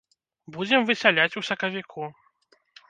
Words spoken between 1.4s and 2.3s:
у сакавіку.